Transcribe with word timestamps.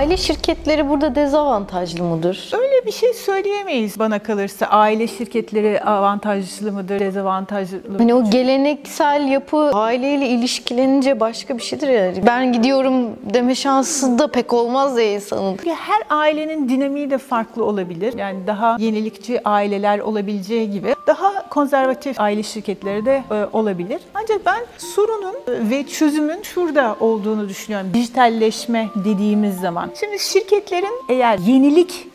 Aile 0.00 0.16
şirketleri 0.16 0.88
burada 0.88 1.14
dezavantajlı 1.14 2.04
mıdır? 2.04 2.50
Öyle 2.52 2.69
bir 2.86 2.92
şey 2.92 3.14
söyleyemeyiz 3.14 3.98
bana 3.98 4.18
kalırsa. 4.18 4.66
Aile 4.66 5.06
şirketleri 5.06 5.80
avantajlı 5.80 6.72
mıdır, 6.72 7.00
dezavantajlı 7.00 7.76
mıdır? 7.76 7.98
Hani 7.98 8.14
o 8.14 8.30
geleneksel 8.30 9.28
yapı 9.28 9.70
aileyle 9.70 10.28
ilişkilenince 10.28 11.20
başka 11.20 11.58
bir 11.58 11.62
şeydir 11.62 11.88
ya. 11.88 12.26
Ben 12.26 12.52
gidiyorum 12.52 12.94
deme 13.34 13.54
şansı 13.54 14.18
da 14.18 14.26
pek 14.26 14.52
olmaz 14.52 14.98
ya 14.98 15.12
insanın. 15.12 15.58
Her 15.64 16.16
ailenin 16.16 16.68
dinamiği 16.68 17.10
de 17.10 17.18
farklı 17.18 17.64
olabilir. 17.64 18.18
Yani 18.18 18.46
daha 18.46 18.76
yenilikçi 18.80 19.48
aileler 19.48 19.98
olabileceği 19.98 20.70
gibi 20.70 20.94
daha 21.06 21.48
konservatif 21.48 22.20
aile 22.20 22.42
şirketleri 22.42 23.04
de 23.06 23.22
e, 23.30 23.46
olabilir. 23.52 24.00
Ancak 24.14 24.46
ben 24.46 24.66
sorunun 24.78 25.34
e, 25.34 25.70
ve 25.70 25.86
çözümün 25.86 26.42
şurada 26.42 26.96
olduğunu 27.00 27.48
düşünüyorum. 27.48 27.90
Dijitalleşme 27.94 28.88
dediğimiz 29.04 29.60
zaman. 29.60 29.90
Şimdi 30.00 30.18
şirketlerin 30.18 31.02
eğer 31.08 31.38
yenilik, 31.38 32.06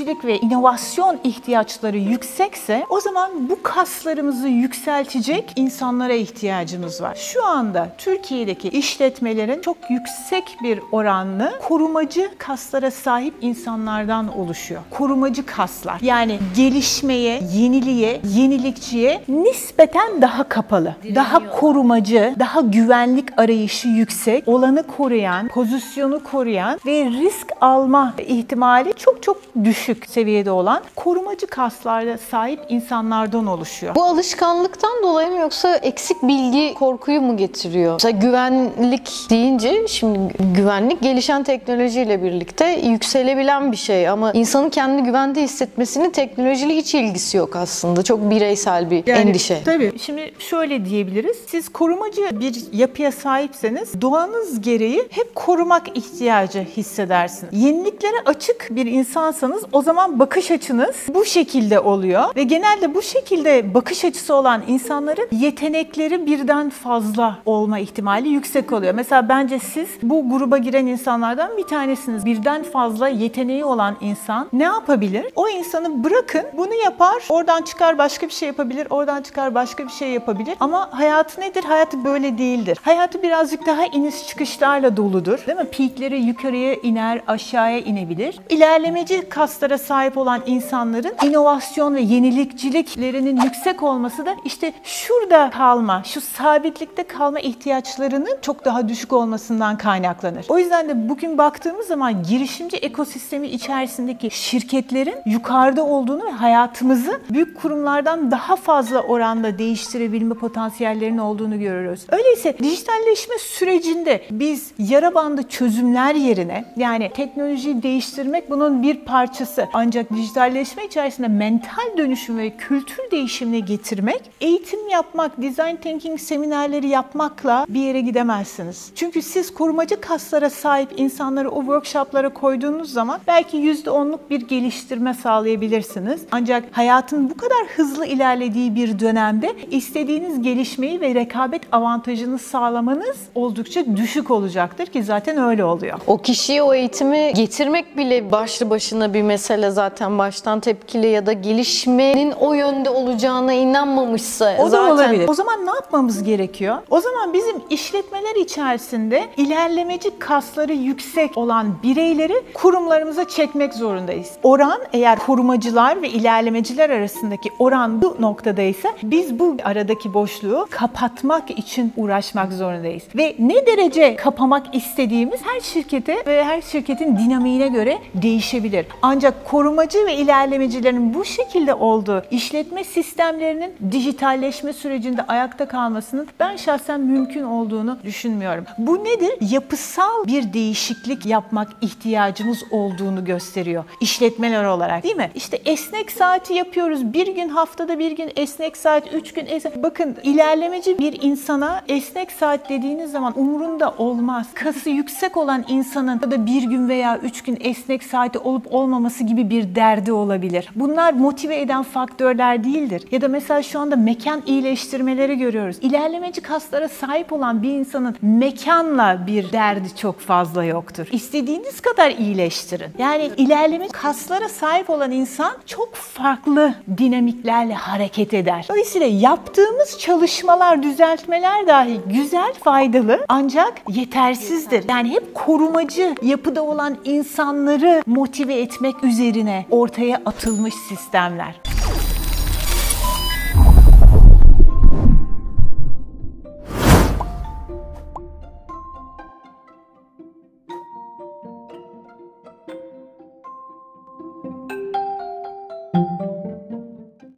yenilikçilik 0.00 0.24
ve 0.24 0.38
inovasyon 0.38 1.18
ihtiyaçları 1.24 1.98
yüksekse 1.98 2.86
o 2.88 3.00
zaman 3.00 3.50
bu 3.50 3.62
kaslarımızı 3.62 4.48
yükseltecek 4.48 5.52
insanlara 5.56 6.12
ihtiyacımız 6.12 7.02
var. 7.02 7.14
Şu 7.14 7.46
anda 7.46 7.88
Türkiye'deki 7.98 8.68
işletmelerin 8.68 9.60
çok 9.60 9.76
yüksek 9.90 10.56
bir 10.62 10.80
oranlı 10.92 11.52
korumacı 11.68 12.30
kaslara 12.38 12.90
sahip 12.90 13.34
insanlardan 13.40 14.38
oluşuyor. 14.38 14.80
Korumacı 14.90 15.46
kaslar. 15.46 16.00
Yani 16.00 16.38
gelişmeye, 16.56 17.40
yeniliğe, 17.52 18.20
yenilikçiye 18.34 19.24
nispeten 19.28 20.22
daha 20.22 20.48
kapalı. 20.48 20.96
Daha 21.14 21.50
korumacı, 21.50 22.34
daha 22.38 22.60
güvenlik 22.60 23.38
arayışı 23.38 23.88
yüksek, 23.88 24.48
olanı 24.48 24.82
koruyan, 24.82 25.48
pozisyonu 25.48 26.22
koruyan 26.22 26.80
ve 26.86 27.04
risk 27.04 27.52
alma 27.60 28.14
ihtimali 28.18 28.92
çok 28.96 29.22
çok 29.22 29.36
düşük 29.64 29.83
seviyede 30.08 30.50
olan 30.50 30.82
korumacı 30.96 31.46
kaslara 31.46 32.18
sahip 32.18 32.60
insanlardan 32.68 33.46
oluşuyor. 33.46 33.94
Bu 33.94 34.04
alışkanlıktan 34.04 35.02
dolayı 35.02 35.30
mı 35.30 35.38
yoksa 35.38 35.76
eksik 35.76 36.22
bilgi 36.22 36.74
korkuyu 36.74 37.20
mu 37.20 37.36
getiriyor? 37.36 37.92
Mesela 37.92 38.18
güvenlik 38.18 39.10
deyince 39.30 39.88
şimdi 39.88 40.18
güvenlik 40.56 41.02
gelişen 41.02 41.42
teknolojiyle 41.42 42.22
birlikte 42.22 42.66
yükselebilen 42.66 43.72
bir 43.72 43.76
şey 43.76 44.08
ama 44.08 44.32
insanın 44.32 44.70
kendini 44.70 45.04
güvende 45.04 45.42
hissetmesinin 45.42 46.10
teknolojiyle 46.10 46.76
hiç 46.76 46.94
ilgisi 46.94 47.36
yok 47.36 47.56
aslında. 47.56 48.02
Çok 48.02 48.30
bireysel 48.30 48.90
bir 48.90 49.06
Yani 49.06 49.20
endişe. 49.20 49.62
Tabii. 49.64 49.92
Şimdi 49.98 50.32
şöyle 50.38 50.84
diyebiliriz. 50.84 51.36
Siz 51.46 51.68
korumacı 51.68 52.40
bir 52.40 52.62
yapıya 52.72 53.12
sahipseniz 53.12 54.00
doğanız 54.00 54.60
gereği 54.60 55.06
hep 55.10 55.34
korumak 55.34 55.98
ihtiyacı 55.98 56.66
hissedersiniz. 56.76 57.64
Yeniliklere 57.64 58.16
açık 58.26 58.68
bir 58.70 58.86
insansanız 58.86 59.62
o 59.74 59.82
zaman 59.82 60.18
bakış 60.18 60.50
açınız 60.50 60.96
bu 61.14 61.24
şekilde 61.24 61.80
oluyor 61.80 62.24
ve 62.36 62.42
genelde 62.42 62.94
bu 62.94 63.02
şekilde 63.02 63.74
bakış 63.74 64.04
açısı 64.04 64.34
olan 64.34 64.62
insanların 64.68 65.28
yetenekleri 65.32 66.26
birden 66.26 66.70
fazla 66.70 67.38
olma 67.46 67.78
ihtimali 67.78 68.28
yüksek 68.28 68.72
oluyor. 68.72 68.94
Mesela 68.94 69.28
bence 69.28 69.58
siz 69.58 69.88
bu 70.02 70.30
gruba 70.30 70.58
giren 70.58 70.86
insanlardan 70.86 71.56
bir 71.56 71.62
tanesiniz. 71.62 72.26
Birden 72.26 72.62
fazla 72.62 73.08
yeteneği 73.08 73.64
olan 73.64 73.96
insan 74.00 74.48
ne 74.52 74.64
yapabilir? 74.64 75.26
O 75.36 75.48
insanı 75.48 76.04
bırakın 76.04 76.42
bunu 76.56 76.74
yapar, 76.74 77.22
oradan 77.28 77.62
çıkar 77.62 77.98
başka 77.98 78.26
bir 78.26 78.32
şey 78.32 78.48
yapabilir, 78.48 78.86
oradan 78.90 79.22
çıkar 79.22 79.54
başka 79.54 79.84
bir 79.86 79.92
şey 79.92 80.10
yapabilir. 80.10 80.56
Ama 80.60 80.88
hayatı 80.92 81.40
nedir? 81.40 81.64
Hayatı 81.64 82.04
böyle 82.04 82.38
değildir. 82.38 82.78
Hayatı 82.82 83.22
birazcık 83.22 83.66
daha 83.66 83.86
iniş 83.86 84.26
çıkışlarla 84.26 84.96
doludur. 84.96 85.46
Değil 85.46 85.58
mi? 85.58 85.70
Peakleri 85.70 86.20
yukarıya 86.20 86.74
iner, 86.74 87.20
aşağıya 87.26 87.78
inebilir. 87.78 88.38
İlerlemeci 88.50 89.28
kaslara 89.64 89.78
sahip 89.78 90.18
olan 90.18 90.42
insanların 90.46 91.14
inovasyon 91.24 91.94
ve 91.94 92.00
yenilikçiliklerinin 92.00 93.40
yüksek 93.40 93.82
olması 93.82 94.26
da 94.26 94.36
işte 94.44 94.72
şurada 94.82 95.50
kalma, 95.50 96.02
şu 96.04 96.20
sabitlikte 96.20 97.02
kalma 97.02 97.40
ihtiyaçlarının 97.40 98.38
çok 98.42 98.64
daha 98.64 98.88
düşük 98.88 99.12
olmasından 99.12 99.78
kaynaklanır. 99.78 100.46
O 100.48 100.58
yüzden 100.58 100.88
de 100.88 101.08
bugün 101.08 101.38
baktığımız 101.38 101.86
zaman 101.86 102.22
girişimci 102.22 102.76
ekosistemi 102.76 103.46
içerisindeki 103.46 104.30
şirketlerin 104.30 105.16
yukarıda 105.26 105.84
olduğunu 105.84 106.24
ve 106.24 106.30
hayatımızı 106.30 107.20
büyük 107.30 107.62
kurumlardan 107.62 108.30
daha 108.30 108.56
fazla 108.56 109.00
oranda 109.00 109.58
değiştirebilme 109.58 110.34
potansiyellerinin 110.34 111.18
olduğunu 111.18 111.58
görüyoruz. 111.58 112.06
Öyleyse 112.12 112.58
dijitalleşme 112.58 113.38
sürecinde 113.38 114.22
biz 114.30 114.72
yara 114.78 115.14
bandı 115.14 115.42
çözümler 115.42 116.14
yerine 116.14 116.64
yani 116.76 117.10
teknolojiyi 117.14 117.82
değiştirmek 117.82 118.50
bunun 118.50 118.82
bir 118.82 118.96
parçası. 118.96 119.53
Ancak 119.72 120.10
dijitalleşme 120.10 120.84
içerisinde 120.84 121.28
mental 121.28 121.98
dönüşüm 121.98 122.38
ve 122.38 122.50
kültür 122.50 123.10
değişimini 123.10 123.64
getirmek, 123.64 124.22
eğitim 124.40 124.88
yapmak, 124.88 125.42
design 125.42 125.76
thinking 125.76 126.20
seminerleri 126.20 126.88
yapmakla 126.88 127.66
bir 127.68 127.80
yere 127.80 128.00
gidemezsiniz. 128.00 128.90
Çünkü 128.94 129.22
siz 129.22 129.54
korumacı 129.54 130.00
kaslara 130.00 130.50
sahip 130.50 130.88
insanları 130.96 131.50
o 131.50 131.60
workshoplara 131.60 132.28
koyduğunuz 132.28 132.92
zaman 132.92 133.20
belki 133.26 133.56
%10'luk 133.56 134.18
bir 134.30 134.40
geliştirme 134.40 135.14
sağlayabilirsiniz. 135.14 136.22
Ancak 136.32 136.64
hayatın 136.72 137.30
bu 137.30 137.36
kadar 137.36 137.66
hızlı 137.76 138.06
ilerlediği 138.06 138.74
bir 138.74 138.98
dönemde 138.98 139.54
istediğiniz 139.70 140.42
gelişmeyi 140.42 141.00
ve 141.00 141.14
rekabet 141.14 141.62
avantajını 141.72 142.38
sağlamanız 142.38 143.16
oldukça 143.34 143.96
düşük 143.96 144.30
olacaktır 144.30 144.86
ki 144.86 145.02
zaten 145.02 145.38
öyle 145.38 145.64
oluyor. 145.64 145.98
O 146.06 146.18
kişiye 146.18 146.62
o 146.62 146.74
eğitimi 146.74 147.32
getirmek 147.34 147.96
bile 147.96 148.32
başlı 148.32 148.70
başına 148.70 149.14
bir 149.14 149.22
mesele 149.22 149.43
zaten 149.70 150.18
baştan 150.18 150.60
tepkili 150.60 151.06
ya 151.06 151.26
da 151.26 151.32
gelişmenin 151.32 152.32
o 152.32 152.52
yönde 152.52 152.90
olacağına 152.90 153.52
inanmamışsa 153.52 154.56
O 154.58 154.64
da 154.64 154.68
zaten 154.68 154.94
olabilir. 154.94 155.28
O 155.28 155.34
zaman 155.34 155.66
ne 155.66 155.70
yapmamız 155.70 156.22
gerekiyor? 156.22 156.76
O 156.90 157.00
zaman 157.00 157.32
bizim 157.32 157.56
işletmeler 157.70 158.34
içerisinde 158.34 159.24
ilerlemeci 159.36 160.18
kasları 160.18 160.72
yüksek 160.72 161.38
olan 161.38 161.66
bireyleri 161.82 162.42
kurumlarımıza 162.54 163.28
çekmek 163.28 163.74
zorundayız. 163.74 164.30
Oran 164.42 164.80
eğer 164.92 165.18
korumacılar 165.18 166.02
ve 166.02 166.08
ilerlemeciler 166.08 166.90
arasındaki 166.90 167.50
oran 167.58 168.02
bu 168.02 168.16
noktadaysa 168.20 168.88
biz 169.02 169.38
bu 169.38 169.56
aradaki 169.64 170.14
boşluğu 170.14 170.66
kapatmak 170.70 171.50
için 171.50 171.92
uğraşmak 171.96 172.52
zorundayız. 172.52 173.02
Ve 173.16 173.36
ne 173.38 173.66
derece 173.66 174.16
kapamak 174.16 174.74
istediğimiz 174.74 175.40
her 175.44 175.60
şirkete 175.60 176.22
ve 176.26 176.44
her 176.44 176.60
şirketin 176.60 177.16
dinamiğine 177.16 177.68
göre 177.68 177.98
değişebilir. 178.14 178.86
Ancak 179.02 179.33
korumacı 179.44 180.06
ve 180.06 180.16
ilerlemecilerin 180.16 181.14
bu 181.14 181.24
şekilde 181.24 181.74
olduğu 181.74 182.22
işletme 182.30 182.84
sistemlerinin 182.84 183.72
dijitalleşme 183.90 184.72
sürecinde 184.72 185.22
ayakta 185.22 185.68
kalmasının 185.68 186.26
ben 186.40 186.56
şahsen 186.56 187.00
mümkün 187.00 187.42
olduğunu 187.42 187.98
düşünmüyorum. 188.04 188.64
Bu 188.78 189.04
nedir? 189.04 189.32
Yapısal 189.40 190.26
bir 190.26 190.52
değişiklik 190.52 191.26
yapmak 191.26 191.68
ihtiyacımız 191.80 192.64
olduğunu 192.70 193.24
gösteriyor 193.24 193.84
işletmeler 194.00 194.64
olarak 194.64 195.02
değil 195.02 195.16
mi? 195.16 195.30
İşte 195.34 195.60
esnek 195.64 196.12
saati 196.12 196.54
yapıyoruz. 196.54 197.12
Bir 197.12 197.34
gün 197.34 197.48
haftada 197.48 197.98
bir 197.98 198.10
gün 198.10 198.32
esnek 198.36 198.76
saat, 198.76 199.14
üç 199.14 199.32
gün 199.32 199.46
esnek. 199.46 199.82
Bakın 199.82 200.16
ilerlemeci 200.22 200.98
bir 200.98 201.22
insana 201.22 201.82
esnek 201.88 202.32
saat 202.32 202.70
dediğiniz 202.70 203.10
zaman 203.10 203.38
umurunda 203.38 203.94
olmaz. 203.98 204.46
Kası 204.54 204.90
yüksek 204.90 205.36
olan 205.36 205.64
insanın 205.68 206.20
da 206.20 206.46
bir 206.46 206.62
gün 206.62 206.88
veya 206.88 207.18
üç 207.18 207.42
gün 207.42 207.58
esnek 207.60 208.02
saati 208.02 208.38
olup 208.38 208.74
olmaması 208.74 209.23
gibi 209.26 209.50
bir 209.50 209.74
derdi 209.74 210.12
olabilir. 210.12 210.68
Bunlar 210.74 211.12
motive 211.12 211.60
eden 211.60 211.82
faktörler 211.82 212.64
değildir. 212.64 213.04
Ya 213.10 213.20
da 213.20 213.28
mesela 213.28 213.62
şu 213.62 213.80
anda 213.80 213.96
mekan 213.96 214.42
iyileştirmeleri 214.46 215.38
görüyoruz. 215.38 215.76
İlerlemeci 215.80 216.40
kaslara 216.40 216.88
sahip 216.88 217.32
olan 217.32 217.62
bir 217.62 217.70
insanın 217.70 218.16
mekanla 218.22 219.26
bir 219.26 219.52
derdi 219.52 219.96
çok 219.96 220.20
fazla 220.20 220.64
yoktur. 220.64 221.06
İstediğiniz 221.12 221.80
kadar 221.80 222.10
iyileştirin. 222.10 222.90
Yani 222.98 223.30
ilerleme 223.36 223.88
kaslara 223.88 224.48
sahip 224.48 224.90
olan 224.90 225.10
insan 225.10 225.52
çok 225.66 225.94
farklı 225.94 226.74
dinamiklerle 226.98 227.74
hareket 227.74 228.34
eder. 228.34 228.66
Dolayısıyla 228.68 229.06
yaptığımız 229.06 229.98
çalışmalar, 229.98 230.82
düzeltmeler 230.82 231.66
dahi 231.66 232.00
güzel, 232.06 232.52
faydalı 232.64 233.24
ancak 233.28 233.74
yetersizdir. 233.88 234.84
Yani 234.88 235.10
hep 235.10 235.34
korumacı 235.34 236.14
yapıda 236.22 236.62
olan 236.62 236.96
insanları 237.04 238.02
motive 238.06 238.54
etmek 238.54 239.03
üzerine 239.04 239.66
ortaya 239.70 240.22
atılmış 240.26 240.74
sistemler. 240.74 241.63